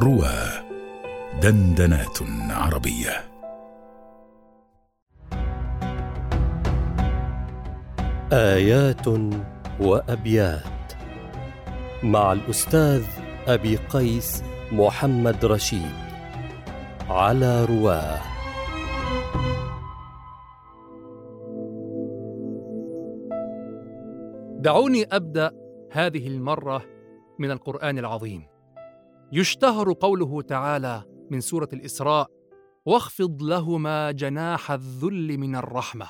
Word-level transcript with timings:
روى 0.00 0.34
دندنات 1.42 2.18
عربية. 2.50 3.24
آيات 8.32 9.06
وأبيات 9.80 10.92
مع 12.02 12.32
الأستاذ 12.32 13.04
أبي 13.46 13.76
قيس 13.76 14.42
محمد 14.72 15.44
رشيد 15.44 15.94
على 17.08 17.64
رواه. 17.64 18.20
دعوني 24.58 25.04
أبدأ 25.12 25.50
هذه 25.92 26.28
المرة 26.28 26.82
من 27.38 27.50
القرآن 27.50 27.98
العظيم. 27.98 28.53
يشتهر 29.36 29.92
قوله 29.92 30.42
تعالى 30.42 31.02
من 31.30 31.40
سورة 31.40 31.68
الإسراء 31.72 32.30
واخفض 32.86 33.42
لهما 33.42 34.10
جناح 34.10 34.70
الذل 34.70 35.38
من 35.38 35.56
الرحمة 35.56 36.06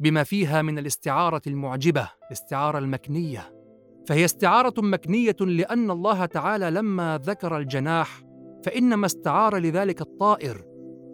بما 0.00 0.24
فيها 0.24 0.62
من 0.62 0.78
الاستعارة 0.78 1.42
المعجبة 1.46 2.08
الاستعارة 2.26 2.78
المكنية 2.78 3.54
فهي 4.06 4.24
استعارة 4.24 4.74
مكنية 4.78 5.36
لأن 5.40 5.90
الله 5.90 6.24
تعالى 6.24 6.70
لما 6.70 7.18
ذكر 7.18 7.56
الجناح 7.56 8.22
فإنما 8.64 9.06
استعار 9.06 9.56
لذلك 9.56 10.00
الطائر 10.00 10.64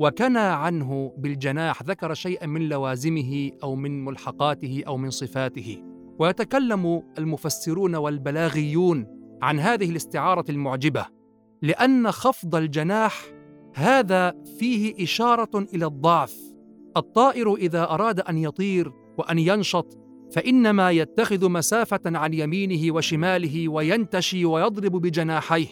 وكنى 0.00 0.38
عنه 0.38 1.14
بالجناح 1.18 1.82
ذكر 1.82 2.14
شيئا 2.14 2.46
من 2.46 2.68
لوازمه 2.68 3.50
أو 3.62 3.74
من 3.74 4.04
ملحقاته 4.04 4.82
أو 4.86 4.96
من 4.96 5.10
صفاته. 5.10 5.82
ويتكلم 6.18 7.02
المفسرون 7.18 7.96
والبلاغيون 7.96 9.06
عن 9.42 9.60
هذه 9.60 9.90
الاستعارة 9.90 10.44
المعجبة 10.48 11.06
لأن 11.64 12.10
خفض 12.10 12.54
الجناح 12.54 13.26
هذا 13.74 14.34
فيه 14.58 15.04
إشارة 15.04 15.66
إلى 15.74 15.86
الضعف. 15.86 16.34
الطائر 16.96 17.54
إذا 17.54 17.82
أراد 17.82 18.20
أن 18.20 18.38
يطير 18.38 18.92
وأن 19.18 19.38
ينشط 19.38 19.98
فإنما 20.32 20.90
يتخذ 20.90 21.48
مسافة 21.48 22.00
عن 22.06 22.34
يمينه 22.34 22.94
وشماله 22.94 23.68
وينتشي 23.68 24.44
ويضرب 24.44 24.92
بجناحيه. 24.92 25.66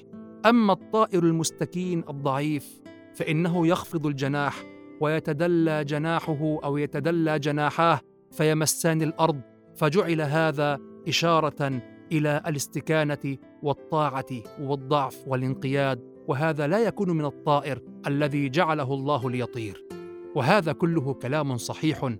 أما 0.46 0.72
الطائر 0.72 1.22
المستكين 1.22 2.04
الضعيف 2.08 2.80
فإنه 3.14 3.66
يخفض 3.66 4.06
الجناح 4.06 4.64
ويتدلى 5.00 5.84
جناحه 5.84 6.58
أو 6.64 6.76
يتدلى 6.76 7.38
جناحاه 7.38 8.00
فيمسان 8.30 9.02
الأرض. 9.02 9.40
فجعل 9.76 10.20
هذا 10.20 10.78
إشارة 11.08 11.82
إلى 12.12 12.42
الاستكانة 12.46 13.36
والطاعة 13.62 14.26
والضعف 14.60 15.24
والانقياد 15.26 16.00
وهذا 16.28 16.66
لا 16.66 16.78
يكون 16.78 17.10
من 17.10 17.24
الطائر 17.24 17.82
الذي 18.06 18.48
جعله 18.48 18.94
الله 18.94 19.30
ليطير. 19.30 19.86
وهذا 20.34 20.72
كله 20.72 21.14
كلام 21.14 21.56
صحيح 21.56 22.14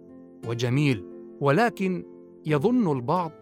وجميل 0.46 1.04
ولكن 1.40 2.04
يظن 2.46 2.96
البعض 2.96 3.32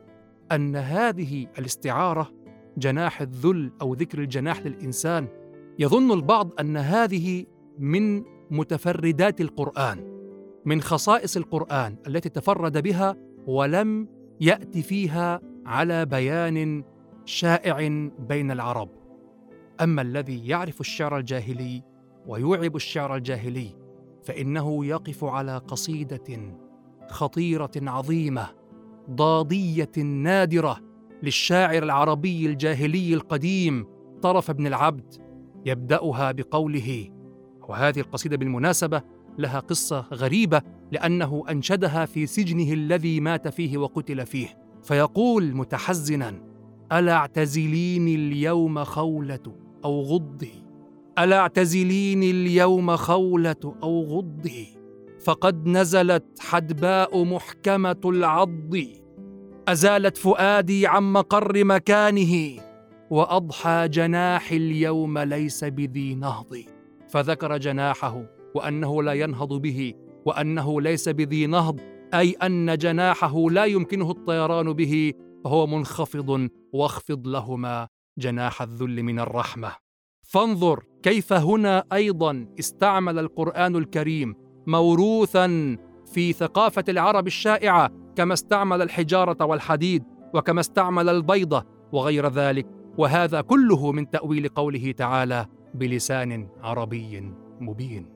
أن 0.52 0.76
هذه 0.76 1.46
الاستعارة 1.58 2.30
جناح 2.78 3.20
الذل 3.20 3.72
أو 3.82 3.94
ذكر 3.94 4.18
الجناح 4.18 4.66
للإنسان 4.66 5.28
يظن 5.78 6.12
البعض 6.12 6.50
أن 6.60 6.76
هذه 6.76 7.44
من 7.78 8.22
متفردات 8.50 9.40
القرآن 9.40 10.20
من 10.64 10.80
خصائص 10.80 11.36
القرآن 11.36 11.96
التي 12.06 12.28
تفرد 12.28 12.82
بها 12.82 13.16
ولم 13.46 14.08
يأتي 14.40 14.82
فيها 14.82 15.40
على 15.66 16.06
بيان 16.06 16.84
شائع 17.24 17.88
بين 18.28 18.50
العرب. 18.50 18.88
أما 19.80 20.02
الذي 20.02 20.48
يعرف 20.48 20.80
الشعر 20.80 21.18
الجاهلي 21.18 21.82
ويوعب 22.26 22.76
الشعر 22.76 23.16
الجاهلي 23.16 23.68
فإنه 24.24 24.86
يقف 24.86 25.24
على 25.24 25.56
قصيدة 25.58 26.54
خطيرة 27.08 27.70
عظيمة 27.76 28.46
ضادية 29.10 29.92
نادرة 29.98 30.78
للشاعر 31.22 31.82
العربي 31.82 32.46
الجاهلي 32.46 33.14
القديم 33.14 33.86
طرف 34.22 34.50
بن 34.50 34.66
العبد 34.66 35.14
يبدأها 35.66 36.32
بقوله 36.32 37.08
وهذه 37.68 38.00
القصيدة 38.00 38.36
بالمناسبة 38.36 39.02
لها 39.38 39.60
قصة 39.60 40.00
غريبة 40.00 40.62
لأنه 40.92 41.44
أنشدها 41.50 42.04
في 42.04 42.26
سجنه 42.26 42.72
الذي 42.72 43.20
مات 43.20 43.48
فيه 43.48 43.78
وقتل 43.78 44.26
فيه. 44.26 44.69
فيقول 44.82 45.54
متحزنا 45.54 46.42
ألا 46.92 47.12
اعتزليني 47.12 48.14
اليوم 48.14 48.84
خولة 48.84 49.54
أو 49.84 50.02
غضي 50.02 50.62
ألا 51.18 51.38
اعتزليني 51.38 52.30
اليوم 52.30 52.96
خولة 52.96 53.74
أو 53.82 54.02
غضي 54.04 54.66
فقد 55.24 55.66
نزلت 55.66 56.24
حدباء 56.40 57.24
محكمة 57.24 58.00
العض. 58.04 58.74
أزالت 59.68 60.16
فؤادي 60.16 60.86
عن 60.86 61.12
مقر 61.12 61.64
مكانه 61.64 62.62
وأضحى 63.10 63.88
جناحي 63.88 64.56
اليوم 64.56 65.18
ليس 65.18 65.64
بذي 65.64 66.14
نهض. 66.14 66.56
فذكر 67.08 67.56
جناحه 67.56 68.22
وأنه 68.54 69.02
لا 69.02 69.12
ينهض 69.12 69.52
به 69.52 69.94
وأنه 70.24 70.80
ليس 70.80 71.08
بذي 71.08 71.46
نهض. 71.46 71.80
أي 72.14 72.32
أن 72.32 72.78
جناحه 72.78 73.50
لا 73.50 73.64
يمكنه 73.64 74.10
الطيران 74.10 74.72
به 74.72 75.12
فهو 75.44 75.66
منخفض 75.66 76.48
واخفض 76.72 77.28
لهما 77.28 77.88
جناح 78.18 78.62
الذل 78.62 79.02
من 79.02 79.20
الرحمة. 79.20 79.72
فانظر 80.22 80.84
كيف 81.02 81.32
هنا 81.32 81.84
أيضا 81.92 82.46
استعمل 82.58 83.18
القرآن 83.18 83.76
الكريم 83.76 84.34
موروثا 84.66 85.76
في 86.12 86.32
ثقافة 86.32 86.84
العرب 86.88 87.26
الشائعة 87.26 87.90
كما 88.16 88.34
استعمل 88.34 88.82
الحجارة 88.82 89.44
والحديد 89.44 90.04
وكما 90.34 90.60
استعمل 90.60 91.08
البيضة 91.08 91.64
وغير 91.92 92.28
ذلك. 92.28 92.66
وهذا 92.98 93.40
كله 93.40 93.92
من 93.92 94.10
تأويل 94.10 94.48
قوله 94.48 94.92
تعالى 94.92 95.46
بلسان 95.74 96.48
عربي 96.62 97.32
مبين. 97.60 98.06